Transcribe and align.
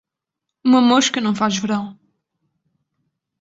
Uma 0.65 0.81
mosca 0.81 1.21
não 1.21 1.35
faz 1.35 1.59
verão. 1.59 1.95